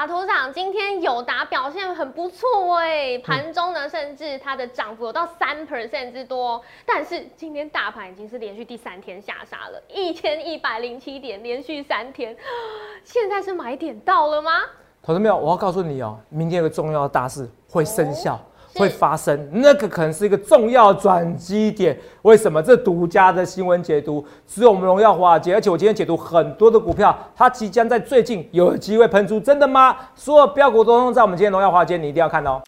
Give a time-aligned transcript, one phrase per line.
[0.00, 6.58] 哇，头长，今天友达表现很不错哎，盘中呢，甚至它的涨幅有到三 percent 之多。
[6.86, 12.34] 但是今天大盘已经是连续第三天下杀了，一千一百零七点，连续三天，
[13.04, 14.62] 现在是买点到了吗？
[15.02, 15.36] 投资没有？
[15.36, 18.40] 我要告诉你哦，明天有个重要的大事会生效。
[18.74, 21.98] 会发生，那个可能是一个重要转机点。
[22.22, 22.62] 为什么？
[22.62, 29.96] 这独家的新闻解读只有我们荣耀华尔街，而且我今天解读很多的股票，它即将在最近有机会喷出，真的吗？
[30.14, 32.60] 所有标股都在我们今天荣耀华尔街，你一定要看哦。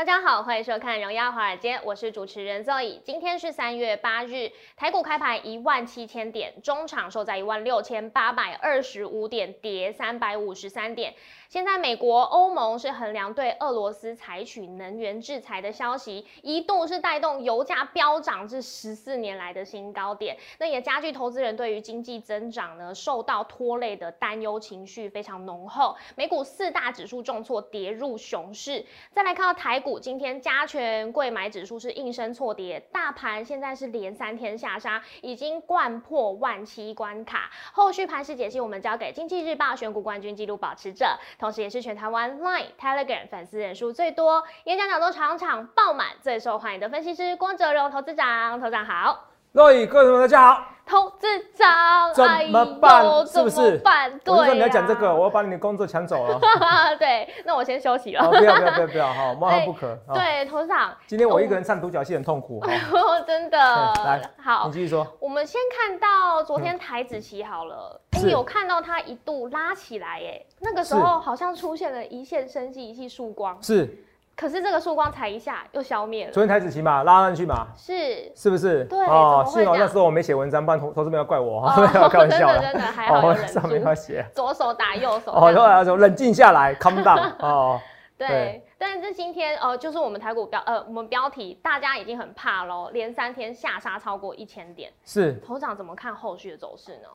[0.00, 3.00] 大家好，欢迎收看《荣耀华尔街》，我是主持人 Zoe。
[3.04, 11.12] 今天是三月八日，台股开盘一万七千点，中场收在一万六千八百二十五点，跌三百五十三点。
[11.50, 20.34] 现在美国、欧盟是衡量对俄罗斯采取能源制裁的消息，一度是带动油价飙涨至十四年来的新高点。
[20.58, 25.94] 那也加剧投资人对于经济增长呢受到拖累的担忧情绪非常浓厚。
[26.14, 28.86] 美股四大指数重挫，跌入熊市。
[29.10, 37.50] 再来看到台股，今天加权贵买指数是应声错跌，大盘现在是连三天下杀，已经贯破万七关卡。
[37.72, 41.18] 后续盘势解析，我们交给经济日报选股冠军纪录保持者。
[41.38, 48.60] 同时，也是全台湾 Line、Telegram 粉丝人数最多、演讲讲座场场爆满、最受欢迎的分析师郭哲荣投资长。
[48.60, 50.64] 投资长好，各位各位大家好。
[50.86, 53.04] 投资长怎么办？
[53.26, 53.78] 是不是？
[53.78, 54.32] 办对。
[54.32, 56.40] 我说你要讲这个，我要把你的工作抢走了。
[56.98, 58.28] 对，那我先休息了。
[58.28, 59.96] 不要不要不要不要哈，万万 不可。
[60.14, 62.60] 对，投资长，今天我一个人唱独角戏很痛苦。
[62.60, 63.58] 哦 真的。
[63.58, 65.04] 来，好，你继续说。
[65.18, 73.60] 我们先看到昨天台子期好了，哎，有看到它一度拉起来，哎，那个时候好像出现了一线生机，一线曙光。
[73.60, 74.04] 是。
[74.40, 76.32] 可是这个曙光才一下又消灭了。
[76.32, 78.84] 昨天台子棋嘛，拉上去嘛，是是不是？
[78.86, 85.32] 对哦，幸好那时候我没写文章，不然投投资没有怪我， 没有开玩笑 真的真的还好上面要写，左手打右手。
[85.32, 87.32] 哦，后来说冷静下来，calm down。
[87.44, 87.78] 哦，
[88.16, 94.90] 对，但是今天呃，就是我们台股标呃，我们标题大家已经很怕喽，连三天下杀超过一千点。
[95.04, 97.08] 是，头长怎么看后续的走势呢？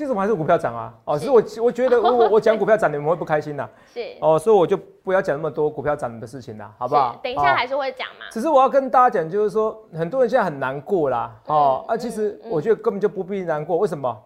[0.00, 3.68] 其实我还是股票涨啊，哦，是我我觉得 我我讲股票涨，你们会不开心呐？
[3.92, 7.20] 是哦，所以我就不要讲那么多股票涨的事情啦，好不好？
[7.22, 8.24] 等一下还是会讲嘛。
[8.30, 13.76] 只是我要跟大家讲，就是说很多人现在很难过啦，哦啊，其实我觉得根本就不必难过。
[13.76, 14.18] 为什么？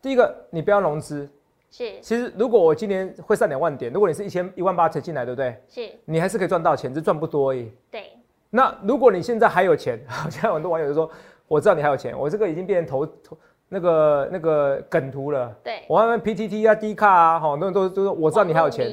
[0.00, 1.28] 第一个，你不要融资。
[1.72, 2.00] 是。
[2.00, 5.60] 其实如果我今年会上两万点，如果你是一千一万八才进来，对不对？
[5.68, 5.90] 是。
[6.04, 7.72] 你还是可以赚到钱，只赚不多而已。
[7.90, 8.12] 对。
[8.48, 9.98] 那如果你现在还有钱，
[10.30, 11.10] 现在很多网友就说，
[11.48, 13.36] 我知道你还有钱，我这个已经变成投投。
[13.68, 18.90] 那个那个梗图了，对，我外面 PTT 啊、D 卡啊，哈，那都都说我知道你还有钱，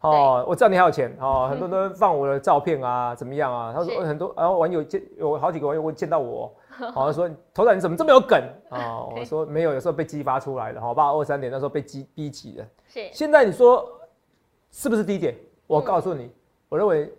[0.00, 3.72] 哦，我知道你还有钱，哦， 很多都放我的照片啊，怎么样啊？
[3.76, 6.50] 他说很多，然后网友见有好几个网友会见到我，
[6.94, 9.04] 好像说头仔你怎么这么有梗啊？
[9.14, 11.10] 我说没有，有时候被激发出来的，好吧？
[11.10, 13.08] 二三点那时候被激逼急的，是。
[13.12, 13.86] 现在你说
[14.70, 15.34] 是不是低点？
[15.66, 16.30] 我告诉你，
[16.68, 17.12] 我认为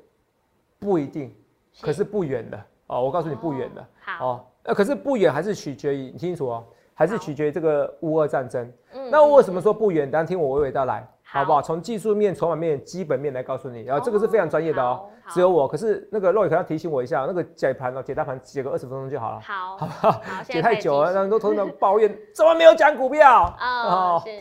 [0.80, 1.36] 不一定，
[1.82, 3.04] 可是不远的哦。
[3.04, 6.64] 我告诉你不远的，好，呃，可是不远还是取决于你清楚哦。
[6.98, 8.74] 还是取决于这个乌俄战争。
[8.92, 10.10] 嗯，那为什么说不远？
[10.10, 11.62] 大家听我娓娓道来，好不好？
[11.62, 13.84] 从技术面、筹码面、基本面来告诉你。
[13.84, 15.68] 然后这个是非常专业的哦，只有我。
[15.68, 19.40] 可是那个肉可能要提醒我一下，那个解盘哦，解大盘解个二十分钟就好了。
[19.42, 20.22] 好，好不好？
[20.44, 23.56] 解太久了，让很多同学们抱怨，怎么没有讲股票？
[23.62, 24.32] 哦，是。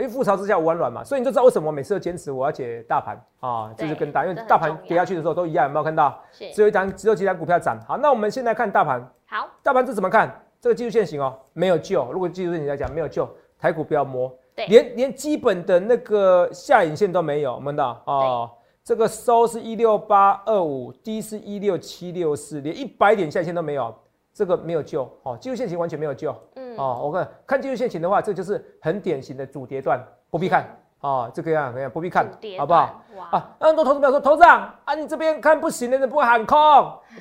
[0.00, 6.18] 因为覆巢之下无完卵嘛，所以你就知道为什么我每次都坚持我要解大盘啊，就是跟大，因为大盘跌下去的时候都一样，有没有看到？
[6.52, 7.78] 只有一张，只有几单股票涨。
[7.88, 9.00] 好，那我们现在看大盘。
[9.26, 10.30] 好，大盘这怎么看？
[10.60, 12.10] 这个技术线型哦，没有救。
[12.12, 13.28] 如果技术线型来讲，没有救，
[13.58, 14.32] 台股不要摸，
[14.68, 18.50] 连连基本的那个下影线都没有，我们的哦。
[18.82, 23.92] 这个收是一六八二五，低是一六七六四，连一百点下影线都没有，
[24.32, 25.36] 这个没有救哦。
[25.40, 26.32] 技术线型完全没有救。
[26.54, 30.00] 嗯，哦，我看看技术线型的话，这就是很典型的主跌段，
[30.30, 30.64] 不必看
[31.00, 31.28] 哦。
[31.34, 31.90] 这个样怎样？
[31.90, 33.02] 不必看，好不好？
[33.32, 36.56] 啊，很多投资友说，投资长啊，你这边看不行的，你不会喊空？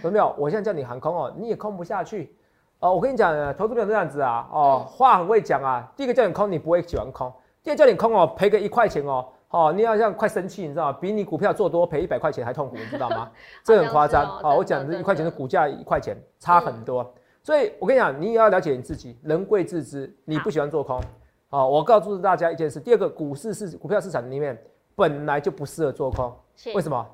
[0.03, 0.35] 有没有？
[0.37, 2.37] 我现在叫你喊空哦，你也空不下去。
[2.79, 5.91] 哦，我跟你讲，投资没有这样子啊，哦，话很会讲啊。
[5.95, 7.31] 第一个叫你空，你不会喜欢空；
[7.63, 10.97] 第二叫你空哦，赔个一块钱哦，哦，你要像快生气，你知道吗？
[11.01, 13.31] 比你股票做多赔一百块钱还痛苦，你知道吗？
[13.63, 14.55] 这很夸张哦。
[14.57, 20.13] 我讲的一块钱的股价一块钱差很多，所以我跟你讲，你也要了解你自己，人贵自知。
[20.25, 21.01] 你不喜欢做空，
[21.49, 24.61] 哦，我告诉大家一件事：第二个，股市是股票市场里面
[24.95, 26.31] 本来就不适合做空，
[26.75, 27.07] 为什么？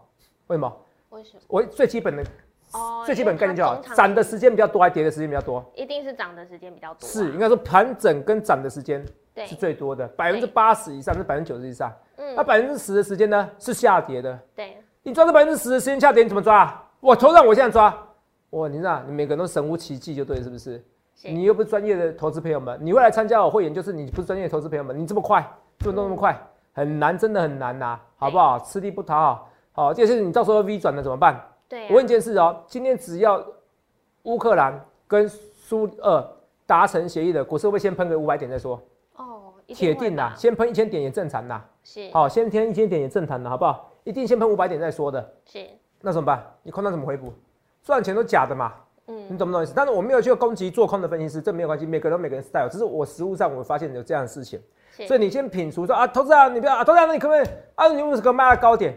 [0.47, 0.77] 为什么？
[1.11, 1.41] 为什么？
[1.47, 2.23] 我最基本的。
[3.05, 5.63] 最基本概念就好，涨的时间比较多，还跌的时间比较多？
[5.75, 7.07] 一定是涨的时间比较多。
[7.07, 9.05] 是，应该说盘整跟涨的时间
[9.45, 11.91] 是最多的，百分之八十以上是百分之九十以上。
[12.17, 14.39] 嗯，那百分之十的时间呢是下跌的。
[14.55, 16.83] 对，你抓这百分之十的时间下跌，你怎么抓？
[16.99, 17.91] 我头上我现在抓，
[18.51, 20.83] 哇，你知道，你每个人都神乎其技就对，是不是？
[21.23, 25.45] 你又不是专业的投资朋友们，你会来参加我会员，就是你不是专业的投资朋友们，你这么快，
[25.79, 26.35] 就弄那么快，
[26.73, 28.57] 很难，真的很难呐，好不好？
[28.59, 29.49] 吃力不讨好。
[29.73, 31.39] 好，这是你到时候 V 转了怎么办？
[31.71, 33.41] 对，我问一件事哦，今天只要
[34.23, 34.77] 乌克兰
[35.07, 36.21] 跟苏俄
[36.65, 38.77] 达成协议的，股市会先喷个五百点再说。
[39.15, 41.63] 哦，铁定啦，先喷一千点也正常呐。
[41.81, 43.89] 是，好，先喷一千点也正常的，好不好？
[44.03, 45.33] 一定先喷五百点再说的。
[45.45, 45.65] 是，
[46.01, 46.45] 那怎么办？
[46.61, 47.31] 你空单怎么回补？
[47.81, 48.73] 赚钱都假的嘛。
[49.07, 49.71] 嗯，你懂不懂意思？
[49.73, 54.61] 但是我没有去攻击做空的分析师，这没有关系，每个人每个人 style，只是我实物上我发现有这样的事情。
[55.07, 57.87] 所以你先品除说啊，投资啊，你不要啊，投资啊，那你可不可以啊？
[57.87, 58.93] 你为什么卖到高点？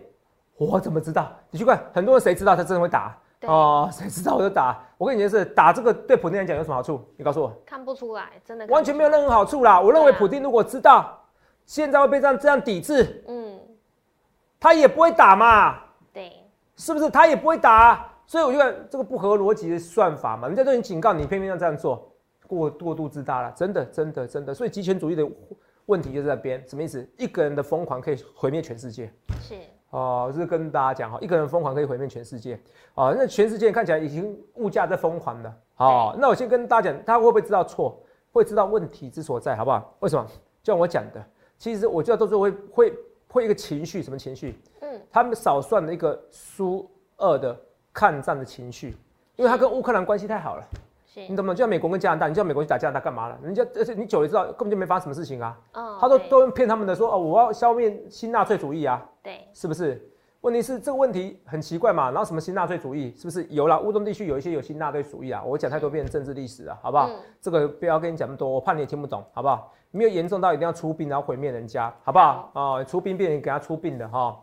[0.57, 1.33] 我怎么知道？
[1.51, 3.89] 你去看，很多人谁知道他真的会打哦？
[3.93, 4.83] 谁知道我就打？
[4.97, 7.05] 我跟你讲是打这个对普丁来讲有什么好处？
[7.17, 7.53] 你告诉我。
[7.67, 9.81] 看不出来，真的完全没有任何好处啦。
[9.81, 11.21] 我认为普丁如果知道
[11.67, 13.61] 现在会被这样这样抵制，嗯，
[14.61, 15.79] 他也不会打嘛。
[16.13, 16.33] 对，
[16.77, 17.11] 是不是？
[17.11, 20.47] 他也不会打，所以我觉得这个不合逻辑的算法嘛。
[20.47, 22.11] 人家都已经警告你，偏偏要这样做，
[22.47, 24.55] 过过度自大了，真的，真的，真的。
[24.55, 25.29] 所以极权主义的
[25.87, 27.07] 问题就在边，什么意思？
[27.19, 29.13] 一个人的疯狂可以毁灭全世界。
[29.41, 29.55] 是。
[29.95, 32.59] 哦，是跟大家讲哈，一个人疯狂可以毁灭全世界。
[32.95, 35.57] 哦，那全世界看起来已经物价在疯狂了。
[35.77, 37.97] 哦，那我先跟大家讲，他会不会知道错？
[38.33, 39.95] 会知道问题之所在，好不好？
[40.01, 40.27] 为什么？
[40.65, 41.25] 就像我讲的，
[41.59, 42.99] 其实我知道都是会会
[43.29, 44.59] 会一个情绪，什么情绪？
[44.81, 47.57] 嗯，他们少算了一个苏俄的
[47.93, 48.97] 抗战的情绪，
[49.37, 50.65] 因为他跟乌克兰关系太好了。
[51.29, 52.29] 你怎么就像美国跟加拿大？
[52.29, 53.39] 你叫美国去打加拿大干嘛了？
[53.43, 55.59] 人家而且你久了知道根本就没发生什么事情啊。
[55.75, 59.05] 哦，他都都骗他们的说哦，我要消灭新纳粹主义啊。
[59.23, 60.11] 对，是不是？
[60.41, 62.11] 问题是这个问题很奇怪嘛？
[62.11, 63.15] 然后什么新纳粹主义？
[63.17, 65.43] 是不是有了乌东地区有一些有新纳粹主义啊？
[65.43, 67.09] 我讲太多变成政治历史了，好不好？
[67.41, 69.73] 这个不要跟你讲那么多，我怕你也听不懂，好不好？
[69.91, 72.51] 没有严重到一定要出兵然后毁灭人家，好不好？
[72.55, 74.39] 哦，出兵变成给他出兵的哈。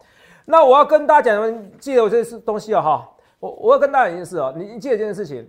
[0.46, 3.10] 那我要跟大家讲，记得我这些东西哦哈。
[3.40, 5.48] 我我要跟大家讲一件事哦，你你记得这件事情。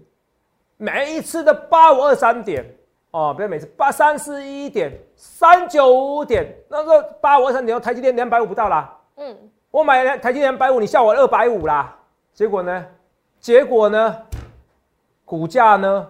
[0.76, 2.64] 每一次的八五二三点
[3.10, 8.98] 哦，不要每次八三四一点三九五点，那个八五二三点，台积电两百五不到啦。
[9.16, 9.36] 嗯，
[9.70, 11.96] 我买台积电两百五，你笑我二百五啦。
[12.32, 12.86] 结果呢？
[13.38, 14.16] 结果呢？
[15.24, 16.08] 股价呢？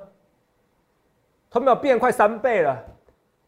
[1.51, 2.83] 它没有变快三倍了，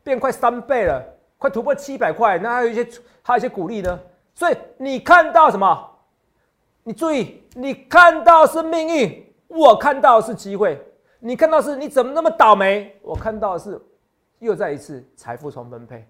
[0.03, 1.03] 变快三倍了，
[1.39, 2.37] 快突破七百块。
[2.39, 2.87] 那还有一些
[3.23, 3.99] 还有一些股利呢。
[4.35, 5.91] 所以你看到什么？
[6.83, 10.85] 你注意，你看到是命运，我看到是机会。
[11.27, 12.95] 你看到是，你怎么那么倒霉？
[13.01, 13.81] 我看到的是，
[14.41, 16.07] 又再一次财富重分配，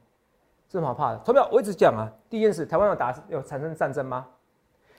[0.69, 1.21] 这么好怕的？
[1.25, 4.27] 投票我一直讲啊，第一件事，台湾有打有产生战争吗？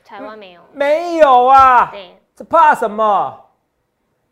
[0.06, 1.92] 台湾没有，没有啊。
[1.92, 3.38] 对，这怕什么？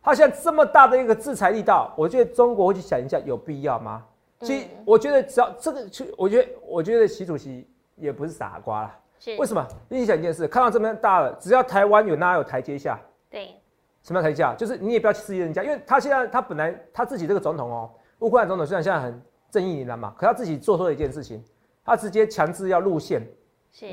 [0.02, 4.06] 他现在这么大的一个制裁力道，我觉得中国会去想一下，有必要吗？
[4.40, 9.00] 其实我觉得只要这个，去我觉得我觉得习主席也不是傻瓜了。
[9.38, 9.68] 为什么？
[9.90, 12.98] 你想一件事，看到这么大了，只要台湾有那有台阶下。
[13.30, 13.60] 对。
[14.04, 14.54] 什么样台价？
[14.54, 17.90] 就是你也不要去质疑人家，因为他现在他本来他自己这个总统哦，
[18.20, 21.44] 乌克兰总统虽然现在很正义凛然嘛，可他自己做错了一件事情，
[21.86, 23.26] 他直接强制要路线，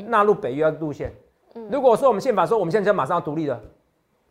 [0.09, 1.13] 纳入北约要路线。
[1.71, 3.61] 如果说我们宪法说我们现在要马上要独立了，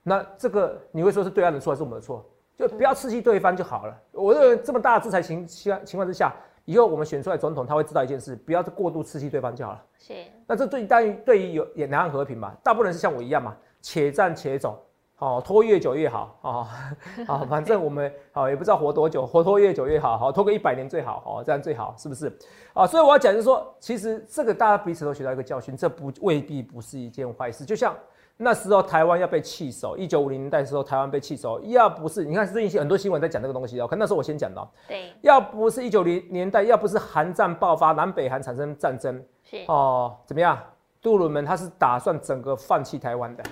[0.04, 2.26] 那这个你会说是对岸的错还是我们的错？
[2.58, 3.98] 就不要刺激对方就好了。
[4.12, 6.36] 我认为这么大的制裁情情情况之下，
[6.66, 9.86] 以后我们选出来总统他会知道一件事，不要过度刺激对方就好了。
[9.98, 10.14] 是。
[10.45, 14.86] 那这对于对于有也南岸和平嘛，大部分人是像我一样嘛，且战且走。
[15.19, 16.68] 好拖越久越好啊！
[17.28, 22.31] 好，反正我们好也不知道活多久，活拖越久越好，好拖个一百年最好，好这样最好，是不是？
[22.73, 27.66] 啊，所以我要讲就是说，其实这个大家彼此都学到一个教训，这不未必不是一件坏事。
[27.66, 27.94] 就像
[28.38, 40.57] 那时候台湾要被弃守，一九五零年代的时候台湾被弃守，要不是你看最近很多新闻在讲这个东西哦，可那时候我先讲到，对，要不是一九零年代，要不是韩战爆发，南北韩产生战争，是哦，怎么样？
[41.02, 43.52] 杜鲁门他是打算整个放弃台湾的，嗯。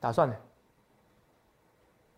[0.00, 0.34] 打算的，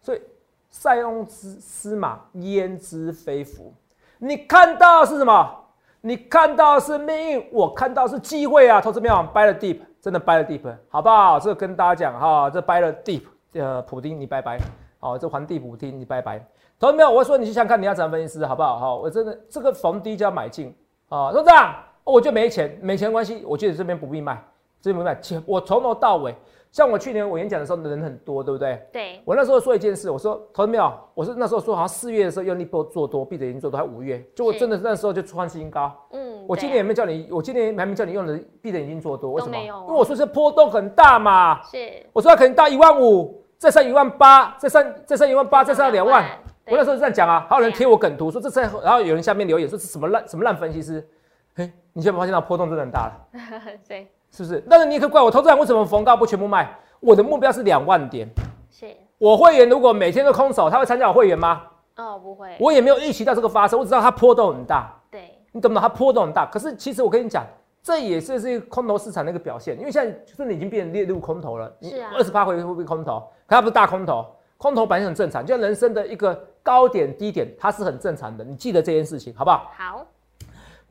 [0.01, 0.23] 所以
[0.71, 3.75] 塞翁之司马焉知非福？
[4.19, 5.59] 你看到是什么？
[6.01, 8.81] 你看到是命运，我看到是机会啊！
[8.81, 11.39] 投资票 buy the deep，真的 buy the deep，好不好？
[11.39, 13.23] 这个跟大家讲哈，这 buy the deep，
[13.53, 14.59] 呃，普丁你拜拜，
[14.99, 16.45] 好，这皇帝普丁你拜拜。
[16.81, 18.79] 投资票，我说你去想看你要怎分析师，好不好？
[18.79, 20.75] 哈，我真的这个逢低就要买进
[21.09, 21.31] 啊！
[21.33, 24.43] 董事长，我就没钱，没钱关系，我觉得这边不必卖，
[24.81, 26.35] 这边不卖，我从头到尾。
[26.73, 28.83] 像我去年我演讲的时候，人很多，对不对？
[28.91, 29.21] 对。
[29.27, 30.93] 我那时候说一件事，我说投没有？
[31.13, 35.95] 我是那时候说好像四月的时候用力波做多，闭着眼睛做多，还五月，就我真的那时候就创新高。
[36.13, 36.45] 嗯。
[36.49, 39.57] 我今年也没叫你，我今年还没叫你用的闭着眼睛做多，为什么？
[39.57, 41.63] 因为我说这波动很大嘛。
[41.65, 42.05] 是。
[42.13, 46.25] 我说它可能到一万五，再上一万八，再上再上一万八，再上两万，
[46.67, 51.07] 我那时候是这样讲啊，还有人贴我梗图说这在，然后有人下面留言说是什么烂什么烂分析师，
[51.55, 53.29] 嘿，你现在发现到波动真的很大了，
[53.87, 54.65] 对，是不是？
[54.69, 56.75] 但是你也可以怪我投资人为什么逢高不全部卖？
[57.01, 58.29] 我的目标是两万点，
[58.71, 58.87] 是
[59.19, 61.63] 我会员如果每天都空手，他会参加我会员吗？
[61.97, 65.83] 哦，不会，我也没有预期到这个发生，我只知道它波动很大，对，你懂不懂？
[65.83, 67.45] 它波动很大，可是其实我跟你讲，
[67.83, 73.21] 这也是是空头市场的一个表现，因为现在就是你已经变成列入空头了，是啊，二十八回会不会空头？
[73.47, 74.25] 可它不是大空头，
[74.57, 79.71] 空头本身很正常，就像人生的一个高点低点，它是很正常的，你记得这件事情好不好？
[79.77, 80.07] 好。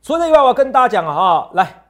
[0.03, 1.80] 除了以外，我要跟大家讲啊，哈，来，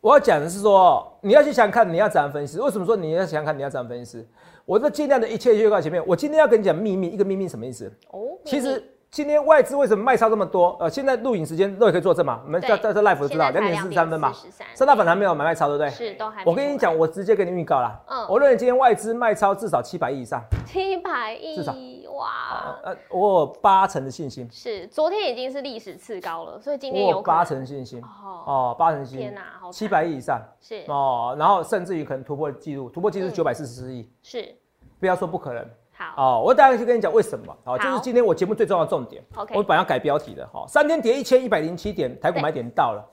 [0.00, 2.58] 我要讲的是说，你要去想看你要怎样分析。
[2.58, 4.26] 为什么说你要想看你要怎样分析？
[4.64, 7.92] 我这尽量的一切预告前面，我今天要跟你讲秘密，一个秘密什么意思？
[8.10, 8.82] 哦，其实。
[9.10, 10.76] 今天外资为什么卖超这么多？
[10.78, 12.40] 呃，现在录影时间都可以作证嘛？
[12.44, 14.32] 我们在在这 live 都知道，两点四十三分嘛。
[14.72, 15.90] 三大反弹没有买卖超，对不对？
[15.90, 16.44] 是，都还。
[16.44, 18.00] 我跟你讲，我直接给你预告啦。
[18.06, 18.24] 嗯。
[18.28, 20.40] 我认为今天外资卖超至少七百亿以上。
[20.64, 21.56] 七百亿。
[21.56, 21.72] 至少。
[22.12, 22.78] 哇。
[22.84, 24.48] 呃，我有八成的信心。
[24.52, 28.00] 是，昨天已经是历史次高了，所以今天有八成信心。
[28.02, 28.44] 哦。
[28.46, 29.26] 哦，八成信心。
[29.26, 29.72] 天哪，好。
[29.72, 30.40] 七百亿以上。
[30.60, 30.84] 是。
[30.86, 34.08] 哦，然后甚至于可能突破纪录，突破纪录九百四十四亿。
[34.22, 34.54] 是。
[35.00, 35.66] 不要说不可能。
[36.16, 37.56] 哦，我大概就跟你讲为什么。
[37.64, 39.22] 好，就是今天我节目最重要的重点。
[39.36, 40.46] OK，我本来要改标题的。
[40.48, 43.04] 哈，三天跌一千一百零七点，台股买点到了。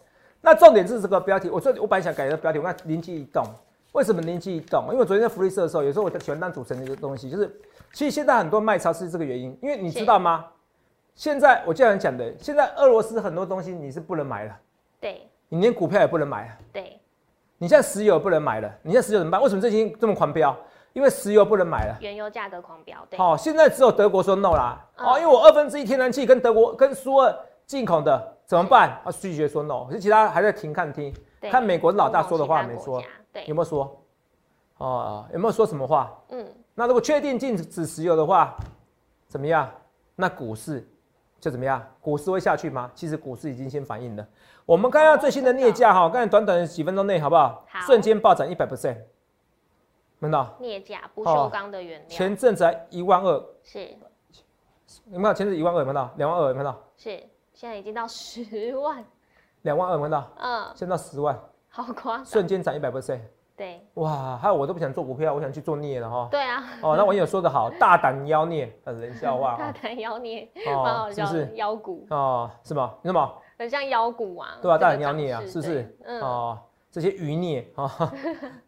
[0.42, 3.44] 那重点是这个标题，我说我本来想改的标题，我看灵机一动。
[3.94, 4.84] 为什么灵机一动？
[4.90, 7.48] 因为我昨天在福利社的时候，有时候我喜欢当主持人的一个东西，就是
[7.94, 9.58] 其实现在很多卖超是这个原因。
[9.62, 10.46] 因为你知道吗？
[11.16, 14.56] 现在我这样讲的，现在俄罗斯很多东西你是不能买了。
[15.00, 15.28] 对。
[15.50, 16.52] 你连股票也不能买了。
[16.72, 17.00] 对。
[17.58, 19.42] 你现在石油不能买了，你现在石油怎么办？
[19.42, 20.56] 为什么最近这么狂飙？
[20.98, 22.98] 因为石油不能买了，原油价格狂飙。
[23.08, 24.84] 对，好，现在只有德国说 no 啦。
[24.98, 27.32] 哦，因为我二分之一天然气跟德国跟苏二
[27.68, 29.00] 进口的怎么办？
[29.04, 31.14] 啊拒绝说 no，可是其他还在停看听，
[31.52, 33.00] 看美国老大说的话没说，
[33.32, 34.04] 对，有没有说？
[34.78, 36.12] 哦，有没有说什么话？
[36.30, 38.58] 嗯，那如果确定禁止石油的话，
[39.28, 39.70] 怎么样？
[40.16, 40.84] 那股市
[41.40, 41.80] 就怎么样？
[42.02, 42.90] 股市会下去吗？
[42.96, 44.28] 其实股市已经先反应了。
[44.66, 47.64] 我们看一下最新的镍价哈，刚才短短的几分钟内好不好？
[47.70, 48.98] 好，瞬间暴涨一百 percent。
[50.20, 53.88] 看到镍价不锈钢的原料，前阵子才一万二，是
[55.12, 55.34] 有没有？
[55.34, 56.12] 前阵子一万二有看到？
[56.18, 56.76] 两万二有看到？
[56.96, 59.04] 是现在已经到十万，
[59.62, 60.28] 两万二有看到？
[60.38, 63.20] 嗯，现在到十万， 好夸张，瞬间涨一百 percent，
[63.56, 66.28] 对，哇，还有我都不想做股票，我想去做镍了哈。
[66.32, 72.08] 对啊，哦，那网友说的好，大胆妖孽，很冷笑话， 大胆妖孽，哦，是不是妖股？
[72.10, 72.96] 哦，是吗？
[73.04, 73.42] 什么？
[73.60, 74.78] 很像妖股啊，对啊？
[74.78, 75.98] 大胆妖孽啊，是不是？
[76.06, 76.58] 嗯，哦，
[76.92, 78.14] 这些余孽啊，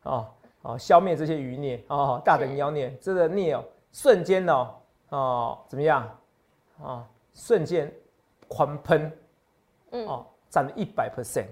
[0.03, 0.27] 哦。
[0.61, 4.75] 哦，消灭这些余孽哦，大等妖孽，这个孽哦，瞬间哦，
[5.09, 6.09] 哦，怎么样？
[6.83, 7.91] 啊，瞬间
[8.47, 9.11] 狂喷，
[9.91, 11.47] 嗯，哦，涨了一百 percent，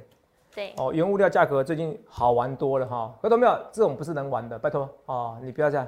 [0.53, 3.59] 对，哦，原物料价格最近好玩多了哈，看到没有？
[3.71, 5.87] 这种不是能玩的，拜托哦，你不要这样，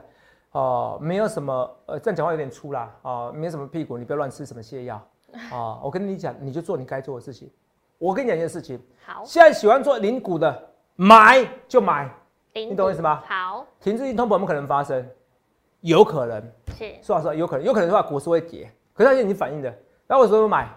[0.52, 4.96] 哦，没有什么，呃，这样讲话有点粗啦，哦，没什么屁股，你不要乱吃什么泻药，
[5.52, 7.50] 啊，我跟你讲，你就做你该做的事情。
[7.98, 12.10] 我跟你讲一件事情，好，现在喜欢做零股的，买就买。
[12.54, 13.22] 你懂我意思吗？
[13.28, 15.08] 好，停滞性通膨不可能发生，
[15.82, 16.42] 有可能
[16.78, 19.74] 是说老实话，有可能，有可能的话，股市会跌，可是它已经反应的。
[20.08, 20.68] 那我什么买？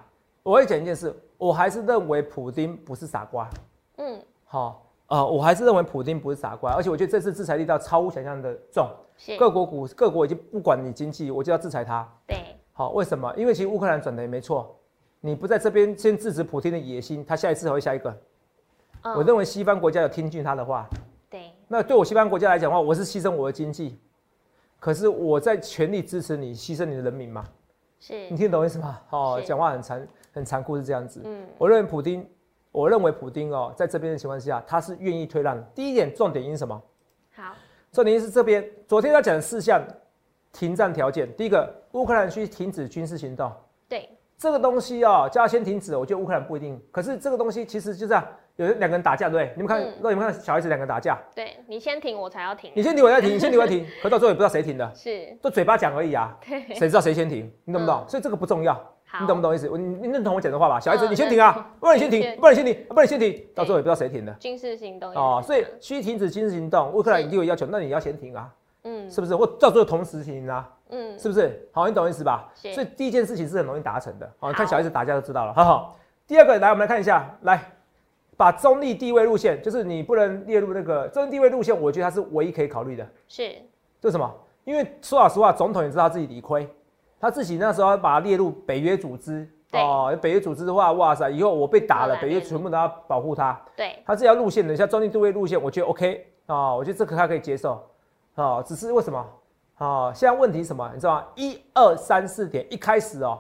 [0.43, 3.49] 我会讲一件事，我还是认为普丁不是傻瓜。
[3.97, 8.87] 嗯，好，呃，我还是认为普丁不是傻瓜，而且我觉得这次制裁力道超乎想象的重，
[9.39, 12.07] 各国股各国已经不管你经济，我就要制裁他。
[12.27, 12.39] 对，
[12.73, 13.33] 好，为什么？
[13.37, 14.77] 因为其实乌克兰转的也没错，
[15.21, 18.15] 你不在这边先制止普丁的野心，他下一次还会下一个。
[19.17, 20.87] 我认为西方国家有听进他的话。
[21.73, 23.99] 那对我西方国家来讲的话，我是牺牲我的经济，
[24.79, 27.47] 可是我在全力支持你，牺牲你的人民嘛？
[27.99, 29.01] 是你听懂意思吗？
[29.09, 31.23] 哦，讲话很残很残酷是这样子。
[31.25, 32.29] 嗯，我认为普丁，
[32.73, 35.65] 我认为普丁哦，在这边的情况下，他是愿意退让。
[35.75, 36.79] 第一点重点因什么？
[37.35, 37.55] 好，
[37.91, 39.83] 重点因是这边昨天要讲的四项
[40.53, 41.35] 停战条件。
[41.37, 43.51] 第一个，乌克兰需停止军事行动。
[43.89, 46.79] 对，这个东西哦，叫他先停止，我觉得乌克兰不一定。
[46.91, 48.23] 可是这个东西其实就这样。
[48.57, 49.53] 有两个人打架，对不对？
[49.57, 52.71] 你们看，那你们看小孩子两个人打架，对你先停，我才要停。
[52.75, 53.31] 你先停，我要停。
[53.31, 53.87] 你先停，我要停。
[54.03, 56.37] 可到最后也不知道谁停的， 是，都嘴巴讲而已啊。
[56.75, 57.51] 谁知道谁先停？
[57.65, 58.05] 你懂不懂？
[58.09, 58.79] 所以这个不重要。
[59.21, 59.69] 你懂不懂意思？
[59.77, 60.81] 你你认同我讲的话吧？
[60.81, 61.71] 小孩子，你先停啊！
[61.79, 63.47] 不然你先停，不然你先停，不然你先停。
[63.55, 64.33] 到最后也不知道谁停的。
[64.41, 66.91] 军事行动哦，所以需停止军事行动。
[66.93, 68.51] 乌克兰一定有要求，那你要先停啊。
[68.85, 69.37] 嗯，是不是？
[69.37, 70.67] 或到最后同时停啊？
[70.89, 71.69] 嗯，是不是？
[71.73, 72.51] 好，你懂意思吧？
[72.55, 74.31] 所以第一件事情是很容易达成的。
[74.39, 75.53] 好，看小孩子打架就知道了。
[75.53, 75.99] 好好。
[76.27, 77.63] 第二个，来我们来看一下，来。
[78.43, 83.09] 把中立地位路线，就是你不能列入那个中立地位路线，我觉得它是唯一可以考虑的。
[83.29, 83.55] 是，
[84.01, 84.29] 这什么？
[84.65, 86.69] 因为说老实话，总统也知道自己理亏，
[87.21, 89.49] 他自己那时候把它列入北约组织。
[89.75, 93.57] 哦，北约组织的话，哇塞，以后我被打了，北约全部都要保护他。
[93.77, 97.81] 对，他这条路线，等一下中立地位路线，我觉得 OK 啊，我觉得这个他可以接受。
[98.35, 99.25] 啊，只是为什么？
[99.79, 100.91] 哦，现在问题什么？
[100.93, 101.27] 你知道吗？
[101.37, 103.39] 一二三四点一开始哦，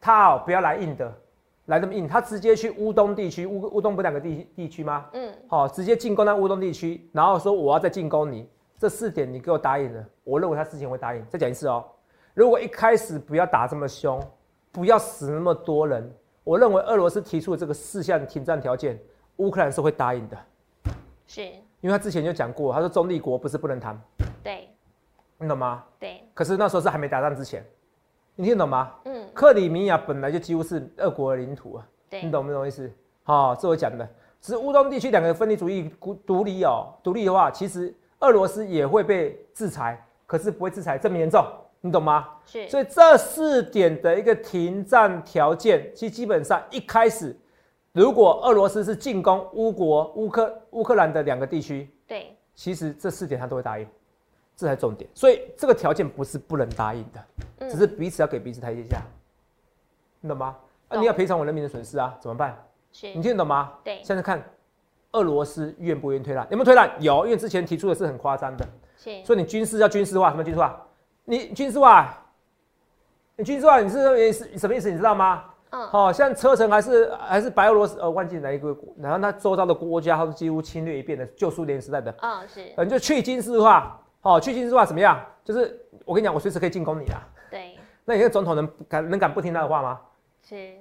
[0.00, 1.14] 他哦不要来硬的，
[1.66, 5.08] 来这么硬，他直接去乌东地区，乌乌东不两个地地区吗？
[5.12, 11.24] 嗯，好，直接进攻那乌东地区，然后说我要再进攻你，这四点你给我答应了，我认为他之前会答应。
[11.28, 11.84] 再讲一次哦，
[12.34, 14.20] 如果一开始不要打这么凶，
[14.72, 18.98] 不要死那么多人，我认为俄罗斯提出的这个四项停战条件，
[19.36, 20.36] 乌克兰是会答应的。
[21.26, 21.44] 是，
[21.80, 23.98] 因为他之前就讲过，他说中立国不是不能谈。
[24.42, 24.68] 对。
[25.38, 25.84] 你懂吗？
[25.98, 26.22] 对。
[26.34, 27.64] 可是那时候是还没打仗之前，
[28.42, 28.90] 你听懂吗？
[29.04, 29.24] 嗯。
[29.32, 31.86] 克里米亚本来就几乎是俄国的领土啊。
[32.10, 32.20] 对。
[32.24, 32.90] 你懂不懂意思？
[33.22, 34.04] 好，这我讲的。
[34.40, 41.46] 只是乌东地区两个分离主义独独立哦，独立的话，其实俄罗斯也会被制裁，可是不会制裁这么严重，
[41.80, 42.30] 你懂吗？
[42.44, 42.68] 是。
[42.68, 47.36] 所以这四点的一个停战条件，其实基本上一开始，
[47.92, 53.86] 如果俄罗斯是进攻乌国乌克乌克兰的两个地区，对，其实这四点他都会答应。
[54.62, 59.02] 这才重点，所以这个条件不是不能答应的，只是彼此要给彼此台阶下，
[60.20, 60.56] 你懂吗？
[60.86, 62.56] 啊，你要赔偿我人民的损失啊，怎么办？
[63.02, 63.72] 你听得懂吗？
[63.82, 64.00] 对。
[64.04, 64.40] 现在看
[65.12, 66.44] 俄罗斯愿不愿意退让？
[66.48, 66.88] 有没有退让？
[67.02, 68.64] 有，因为之前提出的是很夸张的，
[69.24, 70.80] 所以你军事要军事化，什么军事化？
[71.24, 72.16] 你军事化，
[73.34, 74.88] 你军事化，你是是什么意思？
[74.88, 75.42] 你知道吗？
[75.70, 75.84] 嗯。
[75.88, 82.72] 好，像车臣还是还是白俄罗斯，呃，忘记哪一个，然后他周遭的国家，他都几乎侵略一遍的，旧苏联时代的，嗯，是。
[82.76, 83.98] 你就去军事化。
[84.22, 85.20] 好，去军事化怎么样？
[85.44, 87.20] 就是我跟你讲，我随时可以进攻你啊。
[87.50, 87.76] 对。
[88.06, 90.00] 那你看总统能敢能敢不听他的话吗？
[90.48, 90.74] 是。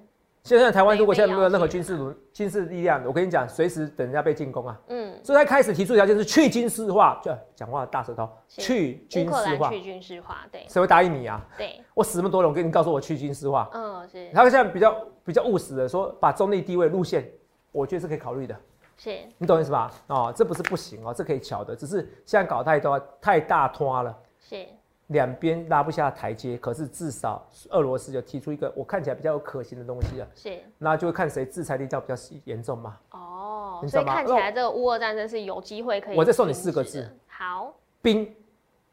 [0.43, 4.79] 现在台湾如果现在没有任何军事军事力量，我跟你讲，随时等人家被进攻啊。
[4.89, 5.19] 嗯。
[5.23, 9.71] 所以他开始提出条件是去军事化，就讲话大舌头，去军事化。
[9.71, 10.63] 去军事化，对。
[10.69, 11.43] 谁会答应你啊？
[11.57, 11.81] 对。
[11.95, 13.67] 我死那么多人，我跟你告诉我去军事化。
[13.73, 14.31] 嗯，是。
[14.31, 14.95] 他现在比较
[15.25, 17.27] 比较务实的说，把中立地位路线，
[17.71, 18.55] 我觉得是可以考虑的。
[19.03, 19.91] 是你懂意思吧？
[20.05, 24.15] 哦，这不是不行哦，这可以巧的，只是现在搞太多太大拖了。
[24.39, 24.67] 是
[25.07, 30.27] 两边拉不下台阶，可是至少俄罗斯就提出一个我看起来比较有可行的东西了。
[30.35, 32.95] 是，那就会看谁制裁力道比较严重嘛。
[33.09, 36.15] 哦，所以看起来这个乌俄战争是有机会可以。
[36.15, 37.09] 我再送你四个字。
[37.25, 37.73] 好。
[38.03, 38.31] 兵。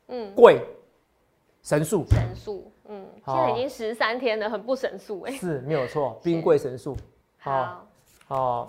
[0.07, 0.35] 嗯。
[0.35, 0.64] 贵。
[1.62, 2.07] 神速。
[2.09, 2.73] 神速。
[2.87, 3.07] 嗯。
[3.27, 5.33] 现在已经十三天了，很不神速哎。
[5.33, 6.97] 是没有错， 兵贵神速。
[7.37, 7.87] 好。
[8.27, 8.66] 好。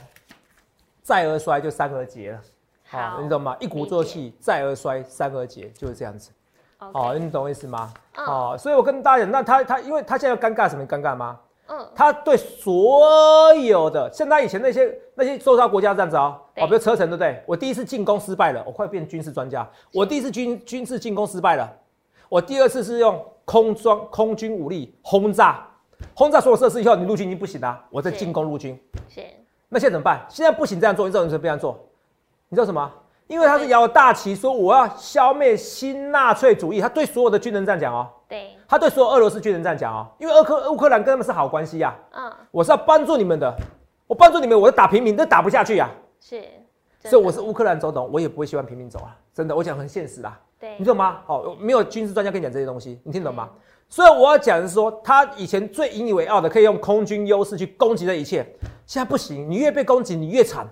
[1.09, 2.39] 再而衰就三而竭了，
[2.87, 3.57] 好，你懂吗？
[3.59, 6.29] 一鼓作气，再而衰，三而竭，就是这样子。
[6.77, 7.91] 好，你懂我意思吗？
[8.15, 10.85] 哦，所以我跟大家讲，那他他，因为他现在要尴尬什么？
[10.85, 11.39] 尴尬吗？
[11.65, 17.43] 嗯，他对所有的像他以前那些那些受到国家这样子哦，哦，比如车臣对不对？
[17.47, 19.67] 我第一次进攻失败了，我快变军事专家。
[19.91, 21.67] 我第一次军军事进攻失败了，
[22.29, 25.65] 我第二次是用空装空军武力轰炸，
[26.13, 28.79] 轰炸所有设施以后，你陆军已经不行了，我在进攻陆军。
[29.07, 29.23] 是。
[29.69, 30.25] 那现在怎么办？
[30.27, 31.79] 现在不行这样做，你知道为什么不这样做？
[32.49, 32.91] 你知道什么？
[33.27, 36.81] 因为他是摇大旗，说我要消灭新纳粹主义。
[36.81, 38.09] 他对所有的军人这样讲哦。
[38.27, 38.57] 对。
[38.67, 41.93] 他对所有俄罗斯军人这样讲哦，因为俄克乌克兰跟他们是好关系呀。
[42.11, 42.31] 嗯。
[42.49, 43.55] 我是要帮助你们的，
[44.07, 45.87] 我帮助你们，我打平民都打不下去呀。
[46.19, 46.43] 是。
[47.03, 50.39] 所以我是乌克兰总统，我也不会希望平民走啊，真的，我讲很现实啦。
[50.59, 50.75] 对。
[50.79, 51.19] 你懂吗？
[51.27, 53.47] 哦，没有军事专家跟你讲这些东西，你听懂吗？
[53.89, 58.45] 所以我要讲的是说，他以前最引以为傲的，可以用空军优势去攻击这一切，
[58.85, 59.49] 现在不行。
[59.49, 60.67] 你越被攻击，你越惨。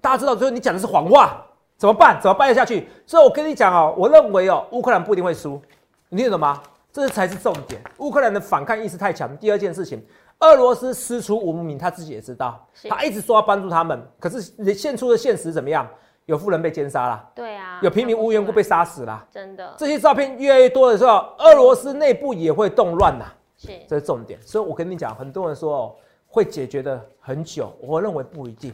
[0.00, 1.44] 大家知道，最后你讲的是谎话，
[1.76, 2.18] 怎么办？
[2.20, 2.88] 怎么办得下去？
[3.06, 5.60] 所以我跟你讲哦，我认为哦，乌克兰不一定会输，
[6.08, 6.62] 你听得懂吗？
[6.90, 7.80] 这才是重点。
[7.98, 9.36] 乌克兰的反抗意识太强。
[9.36, 10.02] 第二件事情，
[10.40, 15.86] 俄罗斯师出无名，他自己也知道，他一直说要帮助他们，可是现出的现实怎么样？
[16.26, 19.74] 有富人被奸杀了，对啊，有平民无缘故被杀死了，真的。
[19.76, 23.24] 这些照片越来越多的时候，俄罗斯内部也会动乱呐，
[23.58, 24.40] 是，这是重点。
[24.42, 25.96] 所以我跟你讲，很多人说哦，
[26.28, 28.72] 会解决的很久，我认为不一定，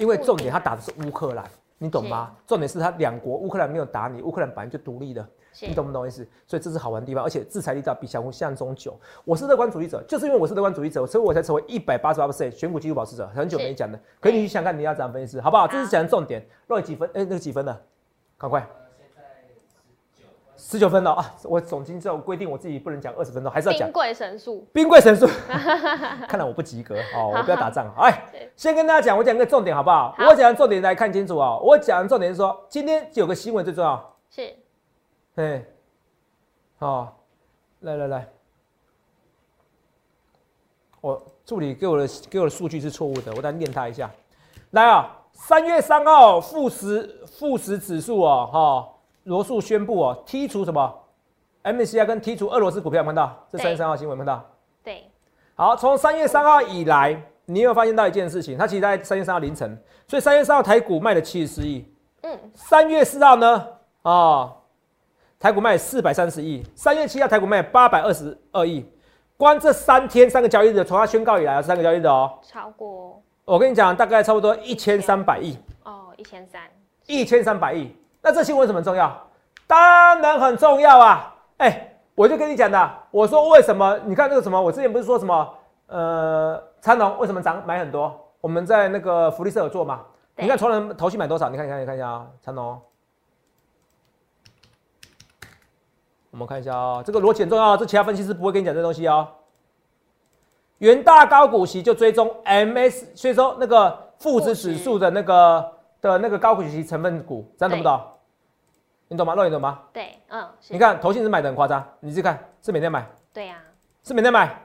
[0.00, 1.44] 因为重点他打的是乌克兰，
[1.78, 2.34] 你懂吗？
[2.46, 5.26] 重点是他两国，乌克兰没有打你，乌克兰本来就独立的。
[5.60, 6.26] 你懂不懂意思？
[6.46, 8.98] 所以这是好玩的地方，而且制裁力道比小红象中久。
[9.24, 13.28] 我是乐观主义者，就是因为我是乐观主义者，所以我才成为一百八十八 percent 选股纪录保持者。
[13.34, 15.66] 很久没讲的，可以你去想看你要怎样分析，好不好？
[15.66, 16.46] 这是讲重点。
[16.68, 17.08] 落几分？
[17.14, 17.76] 哎，那个几分呢？
[18.36, 18.66] 赶快。
[20.60, 21.34] 十九分了啊！
[21.44, 23.86] 我总经之后规定我自己不能讲二十分钟，还是要讲。
[23.86, 24.66] 兵贵神速。
[24.72, 25.24] 兵贵神速。
[26.28, 27.86] 看来我不及格哦，我不要打仗。
[27.96, 30.16] 哎，先跟大家讲，我讲个重点好不好？
[30.18, 31.60] 我讲重点来看清楚哦。
[31.62, 34.16] 我讲的重点是说，今天有个新闻最重要。
[34.30, 34.52] 是。
[35.38, 35.64] 哎，
[36.80, 37.16] 好，
[37.82, 38.28] 来来来，
[41.00, 44.10] 我助理给我的给我的数据是错误的，我再念他一下。
[44.70, 48.88] 来啊，三月三号富时富时指数哦，哈，
[49.22, 50.92] 罗素宣布哦，剔除什么
[51.62, 53.46] ？MSCI 跟剔除俄罗斯股票，有看到？
[53.52, 54.44] 这三月三号新闻有看到？
[54.82, 55.08] 对。
[55.54, 58.58] 好，从三月三号以来，你有发现到一件事情？
[58.58, 61.86] 它其实在三月三号凌晨，所以三月三号台股卖了七十四亿。
[62.22, 62.36] 嗯。
[62.56, 63.68] 三月四号呢？
[64.02, 64.56] 啊。
[65.40, 68.84] 台股卖四百三十亿，三月七号台股卖八百二十二亿，
[69.36, 73.22] 光这三天三个交易日，从它宣告以来三个交易日哦，超过。
[73.44, 76.62] 我跟你讲，大概差不多一千三百亿哦，一千三，
[77.06, 77.94] 一千三百亿。
[78.20, 79.16] 那这新闻什么重要？
[79.68, 81.32] 当然很重要啊！
[81.58, 83.96] 哎，我就跟你讲的，我说为什么？
[84.06, 85.54] 你看那个什么，我之前不是说什么？
[85.86, 88.12] 呃，长隆为什么涨买很多？
[88.40, 90.00] 我们在那个福利社有做嘛？
[90.34, 91.48] 你看从人头绪买多少？
[91.48, 92.76] 你看，你看，你看一下啊，长隆。
[96.38, 99.26] 我们看一下啊，这个逻辑很重要，这其他分析师不会跟你讲这东西哦。
[100.78, 108.00] 元大高股息就追踪 MS，所以说那个富时指数的那个的那个高股息成分股，这样懂不懂？
[109.08, 109.34] 你懂吗？
[109.34, 109.80] 肉你懂吗？
[109.92, 110.48] 对，嗯。
[110.68, 113.04] 你看投信是买的很夸张，你去看是每天买。
[113.32, 113.56] 对呀。
[114.04, 114.62] 是每天买，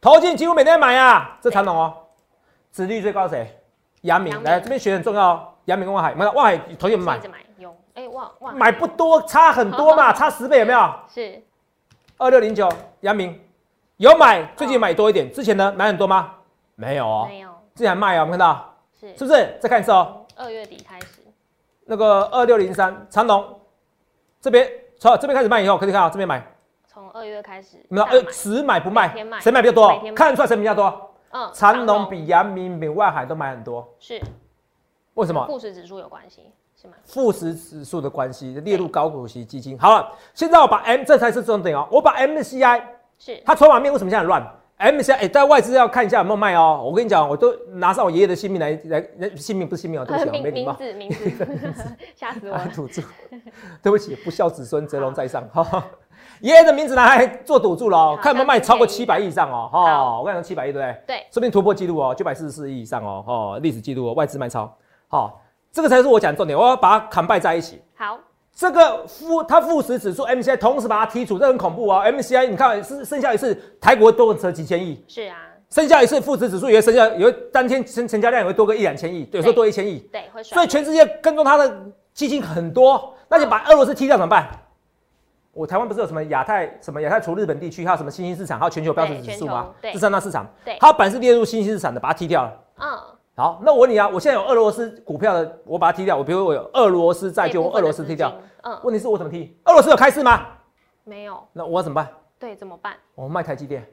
[0.00, 1.38] 投信几乎每天买呀。
[1.40, 1.94] 这长龙哦，
[2.72, 3.62] 殖率最高谁？
[4.00, 4.42] 阳明。
[4.42, 5.48] 来这边学很重要哦。
[5.66, 7.16] 阳明跟万海，没有万海投信买。
[7.28, 7.38] 买
[7.94, 8.52] 有，哎哇哇。
[8.52, 10.94] 买不多，差很多嘛， 差十倍有没有？
[11.08, 11.42] 是。
[12.18, 12.68] 二六零九
[13.00, 13.38] 阳明。
[13.96, 15.30] 有买，最近买多一点。
[15.32, 16.34] 之前呢，买很多吗？
[16.74, 17.50] 没有哦，没有。
[17.74, 19.58] 之前卖啊，我们看到是是不是？
[19.60, 20.24] 再看一次哦。
[20.36, 21.20] 二月底开始，
[21.84, 23.60] 那个二六零三长隆
[24.40, 24.66] 这边
[24.98, 26.42] 从这边开始卖以后，可以看啊这边买。
[26.86, 29.88] 从二月开始，没有，呃，只买不卖，谁买比较多？
[30.14, 31.14] 看得出来谁比较多？
[31.32, 33.86] 嗯，长隆比阳明、比外海都买很多。
[33.98, 34.20] 是，
[35.14, 35.46] 为什么？
[35.46, 36.50] 富时指数有关系
[36.80, 36.94] 是吗？
[37.04, 39.78] 富时指数的关系列入高股息基金。
[39.78, 42.80] 好了，现在我把 M 这才是重点哦，我把 MCI。
[43.18, 44.42] 是它筹码面为什么现在乱
[44.78, 46.80] ？M C I 哎，在外资要看一下有没有卖哦。
[46.82, 50.74] 我跟你讲，我都拿上我爷爷的性命来来，性命不是性命哦，对不起， 没礼貌。
[50.96, 51.84] 名字名字，
[52.16, 52.66] 吓死我了！
[52.74, 53.02] 赌 注，
[53.82, 55.46] 对不起，不孝子孙，泽龙在上。
[55.50, 55.84] 哈，
[56.40, 59.68] 爷爷的名字拿来做赌注了哦，看有没有卖超过七百亿以上哦。
[59.70, 61.16] 哈，我跟你说七百亿对不对？
[61.18, 63.22] 对，说不定突破记录哦，九百四十四亿以上哦。
[63.26, 64.74] 哦，历史记录哦，外资卖超。
[65.08, 67.80] 好，这个才是我讲重点，我要把它砍败在一起。
[67.96, 68.18] 好。
[68.52, 75.36] 这个负它负时指数 MCI 同时把它剔除，这很恐怖啊！MCI 你看是剩下一次台国多成几千亿，是啊，
[75.70, 80.42] 剩下一次负值指数也会剩下，也会当天成成交量也会多个一两千亿，有时候多一千亿，对，会。
[80.42, 81.74] 所以全世界跟踪它的
[82.12, 84.46] 基金很多，那你把俄罗斯踢掉怎么办？
[85.52, 89.70] 我台湾不是有什么亚太什么亚太除日本地区，还有什么新兴市场，还有全球标准指数吗？
[89.80, 92.86] 对，这三大市场，对，它本是列入新兴市场的，把它踢掉了，嗯。
[93.36, 96.16] 好，那我问你啊，我现在有俄罗斯股票的，我把它踢掉。
[96.16, 98.30] 我比如我有俄罗斯债券，我俄罗斯踢掉。
[98.62, 99.56] 嗯，问题是我怎么踢？
[99.64, 100.46] 俄罗斯有开市吗？
[101.04, 101.42] 没有。
[101.54, 102.06] 那我怎么办？
[102.38, 102.94] 对，怎么办？
[103.14, 103.86] 我卖台积电。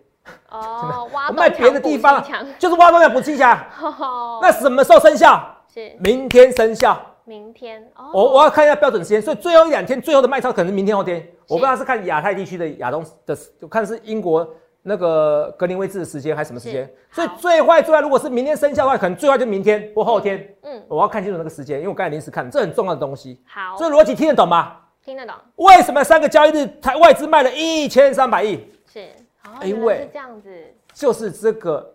[0.49, 2.21] 哦， 挖卖别的地方，
[2.59, 3.57] 就是挖东墙补气墙。
[3.81, 4.39] 哦。
[4.43, 5.41] 那什么时候生效？
[5.73, 6.99] 是明天生效。
[7.23, 7.81] 明天。
[7.95, 8.11] 哦。
[8.13, 11.25] 我我要看一下标准时间，所以最后一两天，最后的卖超可能是明天后天。
[11.47, 14.45] 我不知道是看亚太地区的亚东的，就看是英国。
[14.87, 16.89] 那个格林威治的时间还是什么时间？
[17.11, 20.55] 所以最坏最坏，如果是明天生效的话，可能最坏就明天或后天。
[20.61, 23.43] 嗯，我要看清楚那个时间，因为我刚才临时看，这很重要的东西。
[23.45, 24.77] 好，这逻辑听得懂吗？
[25.03, 25.35] 听得懂。
[25.57, 28.65] 为什么三个交易日台外资卖了一千三百亿？
[28.85, 29.09] 是，
[29.61, 30.49] 因为是这样子，
[30.93, 31.93] 就是这个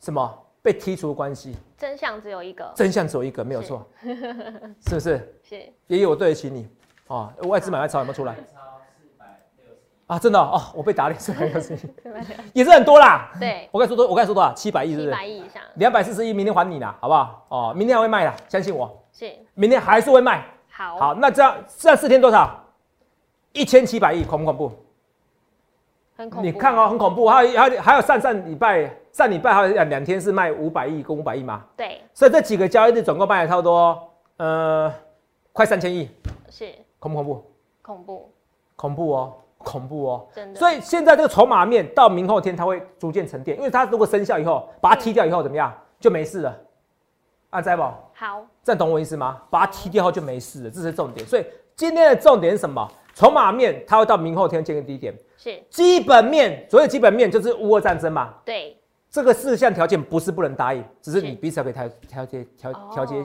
[0.00, 1.54] 什么被剔除关系。
[1.76, 5.34] 真相只有一个，真相只有一个，没有错，是不是？
[5.42, 5.56] 是，
[5.88, 6.66] 爷爷，我对得起你
[7.06, 7.32] 啊！
[7.42, 8.34] 外资买卖超有没有出来？
[10.08, 11.88] 啊，真的哦，我被打脸是很有事情，
[12.54, 13.30] 也是很多啦。
[13.38, 14.52] 对，我跟你说多，我跟你说多少？
[14.54, 15.08] 七百亿，是不是？
[15.10, 17.46] 七百亿以上，两百四十亿，明天还你啦，好不好？
[17.50, 18.90] 哦，明天还会卖的，相信我。
[19.12, 20.44] 是，明天还是会卖。
[20.70, 22.58] 好，好，那这样这样四天多少？
[23.52, 24.72] 一千七百亿，恐不恐怖？
[26.16, 26.46] 很恐怖。
[26.46, 27.28] 你看哦，很恐怖。
[27.28, 31.62] 还有还有还有上上礼拜上礼拜还有两两天是卖五百亿跟五百亿嘛？
[31.76, 32.00] 对。
[32.14, 34.90] 所以这几个交易日总共卖了差不多呃
[35.52, 36.08] 快三千亿。
[36.48, 36.72] 是。
[36.98, 37.52] 恐不恐怖？
[37.82, 38.32] 恐怖。
[38.74, 39.34] 恐怖哦。
[39.68, 40.58] 恐怖哦，真的。
[40.58, 46.56] 所以现在这个筹码面到明后天，它会逐渐沉淀，因为它如果生效以后，把它踢掉以后怎么样，就没事了。
[47.50, 49.42] 阿仔宝，好，这样懂我意思吗？
[49.50, 51.26] 把它踢掉后就没事了，这是重点。
[51.26, 51.44] 所以
[51.76, 52.90] 今天的重点是什么？
[53.14, 56.66] 筹码面它会到明后天见个低点，是基本面。
[56.70, 58.32] 所谓基本面就是乌俄战争嘛。
[58.44, 58.76] 对，
[59.10, 63.24] 这个四项条件不是不能答应，只是你彼此要给调调节调调节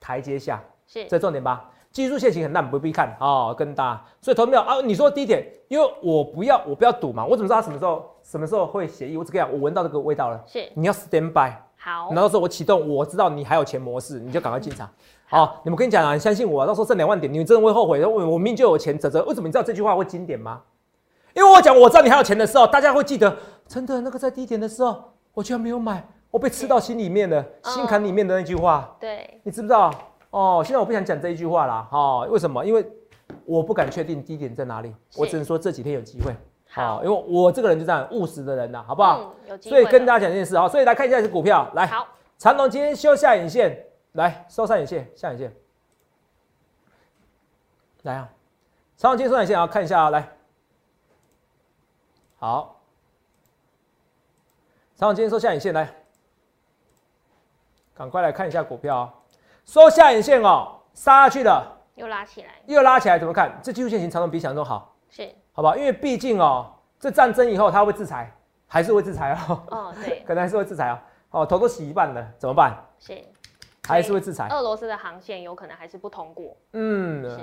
[0.00, 1.70] 台阶下，是这重点吧？
[1.94, 4.04] 技术线型很烂，不必看啊，更大。
[4.20, 9.16] 所以投票啊，你说第一点，因为我不要，我不要赌嘛，我怎么知道他什么时候什么时候会协议？
[9.16, 10.42] 我只跟你讲，我闻到这个味道了。
[10.44, 11.54] 是，你要 stand by。
[11.76, 14.88] 好，然后说我启动，我知道你还有钱模式，你就赶快进场。
[15.26, 18.04] 好，你们跟你讲啊，你相信我，到时候挣两万点，你们真的会后悔。
[18.04, 20.62] 我我明明就有钱，泽泽，为什么你知道这句话会经典吗？
[21.32, 23.36] 因为我讲我知道你还有钱的时候，大家会记得，
[23.68, 28.96] 真的那个在低点的时候，我居然没有买，我被吃到心里面了，心坎里面的那句话。
[28.98, 29.92] 对，你知不知道？
[30.34, 32.64] 哦，现在我不想讲这一句话啦，哈，为什么？
[32.66, 32.84] 因为
[33.44, 36.34] 我不敢确定低点在哪里，我只能说这几天有机会，
[36.70, 39.32] 好，因为我这个人就这样务实的人呐，好不好？
[39.46, 39.76] 有机会。
[39.76, 45.54] 所以跟大家讲一件事啊，所以来看一下这股票，来，好，长隆今天修下影线，来收上影线，下影线，
[48.02, 48.28] 来啊，
[48.96, 50.36] 长虹今天收盘线啊，看一下啊，来，
[52.40, 52.80] 好，
[54.96, 55.94] 长虹今天收下影线来，
[57.94, 59.14] 赶快来看一下股票啊，
[59.64, 63.58] 收下影线哦，杀下去的，又拉起来，又拉起来，怎么看？
[63.62, 65.76] 这技术线型常常比想象中好，是，好不好？
[65.76, 68.32] 因为毕竟哦，这战争以后它会制裁，
[68.66, 70.98] 还是会制裁哦，哦，对， 可能还是会制裁哦，
[71.30, 72.76] 哦，头都洗一半了，怎么办？
[72.98, 73.22] 是。
[73.86, 74.48] 还是会制裁。
[74.48, 76.56] 俄罗斯的航线有可能还是不通过。
[76.72, 77.38] 嗯，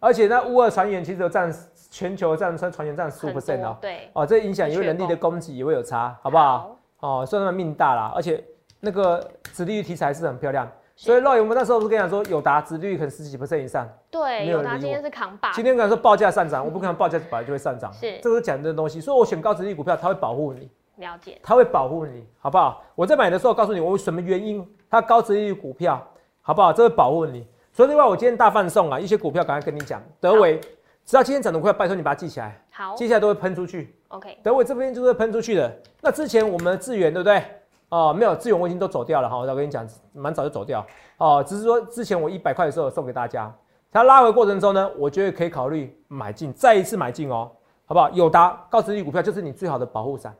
[0.00, 1.54] 而且那乌俄船员其实占
[1.88, 3.76] 全球占船船员占十五 percent 哦。
[3.80, 4.10] 对。
[4.12, 6.76] 哦，这影响因为人力的供给也会有差，好不好？
[6.98, 8.42] 哦，所以他们命大啦，而且
[8.80, 10.68] 那个殖利率题材是很漂亮。
[10.96, 13.88] 所以肉我们那时候不是跟你讲说，友达值率可能十几 percent 以上。
[14.10, 15.50] 对，友达今天是扛把。
[15.52, 17.92] 今天跟你说报价上涨，我不可能报价本来就会上涨。
[17.92, 18.18] 是。
[18.22, 20.70] 这个是讲的东西，所以我选高值率股票，它会保护你。
[20.96, 21.38] 了解。
[21.42, 22.82] 它会保护你，好不好？
[22.94, 24.66] 我在买的时候告诉你，我什么原因？
[24.88, 26.00] 它高值率股票。
[26.46, 26.72] 好不好？
[26.72, 27.46] 这会保护你。
[27.72, 30.00] 所以另外，我今天大放送啊，一些股票赶快跟你讲。
[30.20, 30.60] 德维，
[31.06, 32.62] 只要今天涨的股票，拜托你把它记起来。
[32.70, 33.96] 好，接下来都会喷出去。
[34.08, 35.74] OK，德维这边就是喷出去的。
[36.02, 37.42] 那之前我们的资源对不对？
[37.94, 39.36] 哦，没有资源，我已经都走掉了哈。
[39.36, 40.84] 我跟你讲，蛮早就走掉。
[41.16, 43.54] 哦，只是说之前我一百块的时候送给大家，
[43.92, 47.48] 它拉回过程中呢，我觉得可以考虑买进，再一次买进哦，
[47.84, 48.10] 好不好？
[48.10, 50.34] 友达高值率股票就是你最好的保护伞，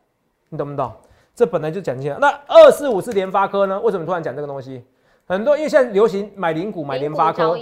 [0.48, 0.90] 你懂不懂？
[1.32, 2.18] 这本来就讲清了。
[2.18, 3.80] 那二四五是联发科呢？
[3.82, 4.84] 为什么突然讲这个东西？
[5.24, 7.56] 很多因为现在流行买零股、买联发科，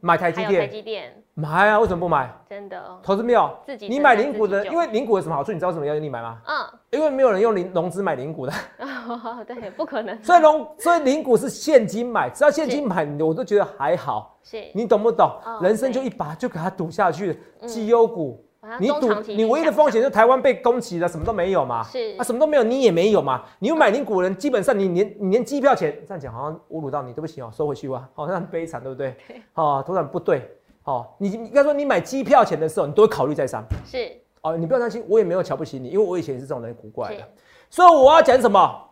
[0.00, 1.80] 买台积电买啊？
[1.80, 2.30] 为什么不买？
[2.48, 3.58] 真的，投资妙。
[3.64, 5.52] 自己你买零股的，因为零股有什么好处？
[5.52, 6.38] 你知道什么要你买吗？
[6.46, 6.54] 嗯，
[6.90, 8.52] 因为没有人用零融资买零股的。
[9.46, 10.22] 对，不可能。
[10.22, 14.38] 所以融，所以零股是现金买，只要现金买，我都觉得还好。
[14.42, 15.30] 是，你懂不懂？
[15.62, 18.44] 人生就一把就给它赌下去，绩优股。
[18.78, 21.82] 你赌，你唯一的风险是台湾被攻击了，什么都没有嘛？
[21.84, 23.42] 是啊，什么都没有，你也没有嘛？
[23.58, 29.16] 你有买零股人，基本上你连你连机票钱，这样讲好像侮辱到你，对不起哦，收回去吧，好像很悲惨，对不对？
[29.54, 30.46] 哦，头长不对，
[30.84, 33.64] 哦，你应该说你买机票钱的时候，你都会考虑再三。
[33.84, 37.28] 是哦，你不要担心，我也没有瞧不起你，因为我以前也是这种人古怪的，
[37.68, 38.88] 所以我要讲什么？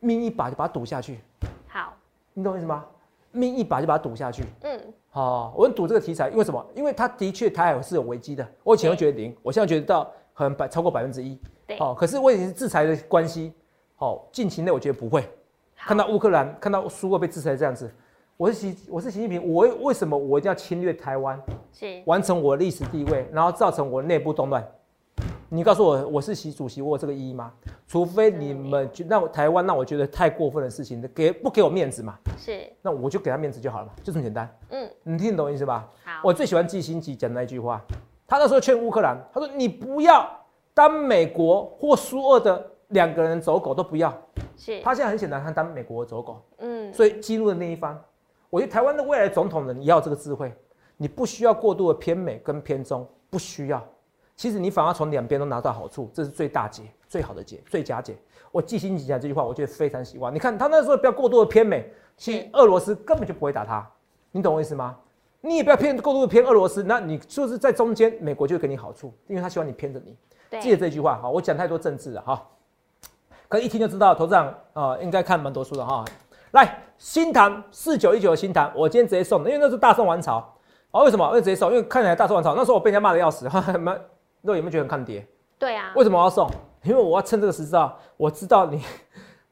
[0.00, 1.20] 命一把就把它赌下去。
[1.68, 1.92] 好，
[2.32, 2.84] 你懂我意思吗？
[3.32, 4.44] 命一把就把它赌下去。
[4.62, 4.80] 嗯。
[5.10, 6.64] 好，我们赌这个题材，因为什么？
[6.74, 8.46] 因为它的确台海是有危机的。
[8.62, 11.38] 我以前会觉得零，我现在觉得到很百超过百分之一。
[11.66, 13.52] 对，好，可是为什么是制裁的关系？
[13.96, 15.28] 好，近期内我觉得不会。
[15.76, 17.90] 看到乌克兰，看到苏俄被制裁这样子，
[18.40, 21.38] 我是习，我是习近平，我为什么我一定要侵略台湾？
[21.74, 24.66] 是完成我的历史地位，然后造成我内部动乱？
[25.50, 27.52] 你告诉我，我是习主席，我有这个意义吗？
[27.86, 32.16] 除非你们让台湾让我觉得太过分的事情，给不给我面子嘛？
[32.38, 34.50] 是，那我就给他面子就好了嘛，就这么简单。
[34.70, 35.86] 嗯，你听得懂意思吧？
[36.02, 37.78] 好，我最喜欢季新吉讲那一句话，
[38.26, 40.26] 他那时候劝乌克兰，他说你不要
[40.72, 44.10] 当美国或苏俄的两个人走狗都不要。
[44.56, 46.40] 是，他现在很显然他当美国走狗。
[46.56, 48.02] 嗯，所以激怒的那一方，
[48.50, 50.52] 我觉得台湾的未来总统人要这个智慧，
[50.96, 53.82] 你不需要过度的偏美跟偏中，不需要。
[54.36, 58.16] 其实你反而从两边都拿到好处，这是最大解、最好的解、最佳解。
[58.50, 60.34] 我记心讲这句话，我觉得非常喜欢。
[60.34, 63.88] 你看他那时候不要过度的偏美，其实俄罗斯根本就不会打他，
[64.32, 64.96] 你懂我意思吗？
[65.42, 70.16] 你也不要偏过度的偏俄罗斯，那你就是在中间，美国就会给你好处，因为他希望你偏着你。
[70.58, 72.46] 记得这句话哈，我讲太多政治了哈，
[73.48, 76.04] 可一听就知道，投资长啊应该看蛮多书的哈。
[76.50, 80.36] 来，新塘四九一九的新塘，我今天直接送的，因为那是大宋王朝
[80.90, 81.00] 啊。
[81.00, 81.26] 为什么？
[81.28, 81.70] 因为直接送？
[81.70, 83.72] 因为看起来大宋王朝那时候我被人家骂的要死哈，哈。
[84.42, 85.26] 那有没有觉得很看跌？
[85.58, 85.92] 对啊。
[85.96, 86.46] 为什么我要送？
[86.82, 88.82] 因为我要趁这个时候，我知道你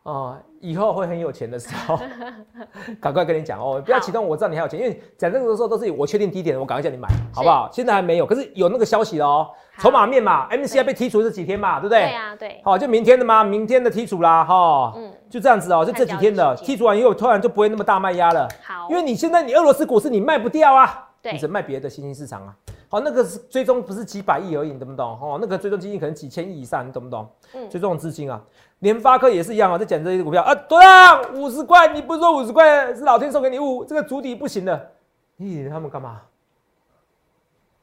[0.03, 1.99] 啊，以后会很有钱的时候，
[3.01, 4.27] 赶快跟你讲哦，不要启动。
[4.27, 7.69] 我知道你还有钱，因为讲这个的时候都是我确定低点，我赶快叫你买，好不好？
[7.73, 12.01] 现在还没有，可是有那个消息了哦，筹码面嘛，M C I 被剔除这几天嘛，对不对？
[12.01, 12.61] 对啊，对。
[12.65, 13.45] 好，就明天的嘛？
[13.45, 18.49] 明天的剔除啦，哈，嗯，就这样子哦，就这几天的剔除完以后，突然就不会那么大卖压了。
[18.63, 22.55] 好，因为你现在你俄罗斯股市你卖不掉啊，对，你只卖别的新兴市场啊。
[22.91, 25.07] 好，那个是追踪不是几百亿而已，你懂不懂？
[25.21, 27.31] 哦，那个追踪基金可能几千亿以上，你懂不懂？
[27.55, 28.43] 嗯，追踪资金啊，
[28.79, 34.93] 联发科也是一样啊，在讲这些股票啊，对啊，五十块，你不是说五十块是老天送给你五，这个主底不行的，
[35.39, 36.23] 咦，他们干嘛？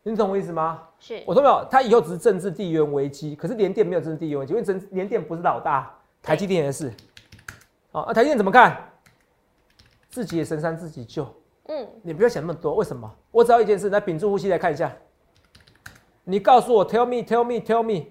[0.01, 0.81] 你懂我意思吗？
[0.99, 5.91] 是，我说没有，他以后只是政治地缘危机，可是联电没有政治地缘危机，因为联联电不是老大，
[6.23, 6.91] 台积电也是。
[7.91, 8.89] 啊，台积电怎么看？
[10.09, 11.27] 自己也神山自己救。
[11.67, 13.11] 嗯，你不要想那么多，为什么？
[13.31, 14.91] 我只要一件事，来屏住呼吸来看一下。
[16.23, 18.07] 你告诉我，tell me，tell me，tell me，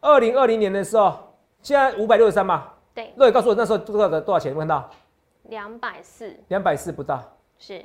[0.00, 1.16] 二零二零年的时候，
[1.62, 2.72] 现在五百六十三嘛？
[2.94, 3.12] 对。
[3.16, 4.54] 那你告诉我那时候多少的多少钱？
[4.54, 4.90] 看到？
[5.44, 6.34] 两百四。
[6.48, 7.22] 两百四不到。
[7.58, 7.84] 是。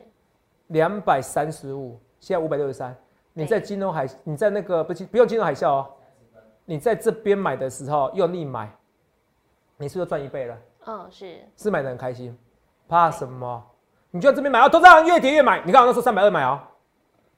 [0.67, 2.95] 两百三十五，现在五百六十三。
[3.33, 5.89] 你在金融海，你在那个不不用金融海啸哦。
[6.65, 8.69] 你在这边买的时候用力买，
[9.77, 10.57] 你是不是赚一倍了？
[10.85, 11.39] 嗯，是。
[11.55, 12.37] 是买的很开心，
[12.87, 13.65] 怕什么？
[14.11, 15.61] 你就在这边买啊，都这样越跌越买。
[15.65, 16.59] 你看我那时候三百二买哦，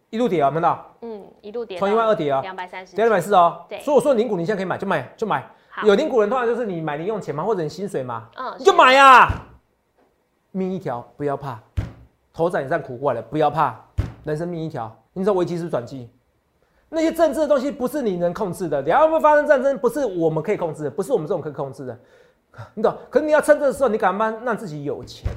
[0.09, 0.95] 一路跌啊，看到？
[1.01, 3.65] 嗯，一路跌，从一万二跌啊，两百三十，跌两百四哦。
[3.69, 5.43] 对，所以我说零股你现在可以买就买就买，
[5.83, 9.29] 有零股人通常就是你买零用钱嘛，或者你薪水嘛，嗯，你就买呀。
[10.51, 11.59] 命一条，不要怕，
[12.31, 13.75] 头仔你这样苦过来了，不要怕，
[14.23, 14.95] 人生命一条。
[15.13, 16.09] 你知道危机是转机，
[16.89, 21.99] 那些政治的东西不是你能控制的，两岸会发生战争不是我们可以控制的，不是我们这种可以控制的，
[22.73, 22.95] 你懂？
[23.12, 25.29] 可是你要趁这个时候，你敢慢让自己有钱，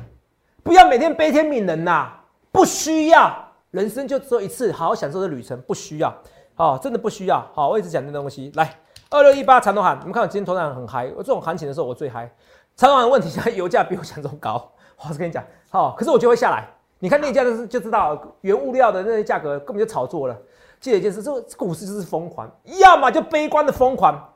[0.66, 2.10] 不要每天悲天悯人呐，
[2.50, 3.32] 不需要，
[3.70, 6.12] 人生就只有一次，好好享受这旅程，不需要，
[6.56, 7.40] 好，真的不需要。
[7.54, 8.74] 好，我一直讲这东西，来，
[9.08, 12.28] 二六一八长头喊，你们看我今天头涨很嗨，我这种行情的时候我最嗨。
[12.74, 14.72] 长头喊问题，现在油价比我想象中高，
[15.06, 16.68] 我是跟你讲，好，可是我就会下来。
[16.98, 20.36] 你看那家就是就知道，原物料的那些价格根本就炒作了。
[20.80, 22.50] 记得一件事，这个股市就是疯狂，
[22.80, 24.34] 要么就悲观的疯狂，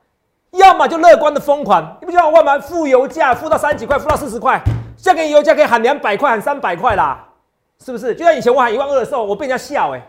[0.53, 1.97] 要么就乐观的疯狂。
[2.01, 4.63] 你不像我们负油价，负到三十几块，负到四十块，
[5.01, 7.27] 现在给油价可以喊两百块，喊三百块啦，
[7.85, 8.15] 是不是？
[8.15, 10.03] 就像以前我喊一万二的时候，我被人家笑哎。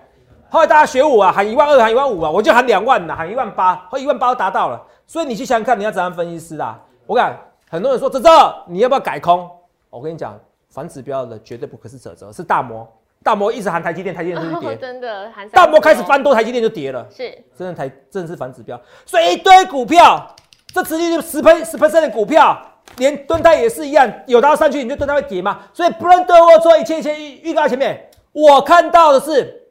[0.49, 4.81] 后来大家学我啊，喊一万二，喊一万五啊，我就喊两万呐，喊一万八，或一万八都达到了。
[5.07, 6.77] 所以你去想想看，你要怎样分析师啊？
[7.07, 7.33] 我讲
[7.69, 8.29] 很多人说泽泽，
[8.67, 9.49] 你要不要改空？
[9.89, 10.37] 我跟你讲。
[10.73, 12.87] 反指标的绝对不可是泽泽，是大摩，
[13.21, 20.25] 大摩一直喊台积电，台积电就跌， 真的喊大摩开始翻多，台积电就跌了，是真的台真的是反指标，所以一堆股票，
[20.73, 22.57] 这直接就十喷十 percent 的股票，
[22.97, 25.61] 连蹲泰也是一样，有它上去你就蹲泰会跌吗？
[25.73, 29.63] 所以不论对或错，一切一切预告前面，我看到的是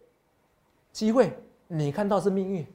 [0.92, 1.32] 机会，
[1.68, 2.66] 你看到是命运，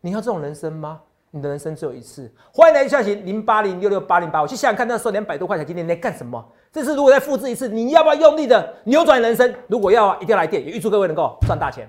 [0.00, 1.00] 你要这种人生吗？
[1.30, 6.44] 你的人生只有一次，欢迎来下行零八零六六八零八，我去想想看，那时候两百多块钱，今天在干什么？
[6.72, 9.52] 这次如果再复制一次，你要不要用力的扭转人生？
[9.66, 11.88] 如果要啊，一定要来电，也预祝各位能够赚大钱。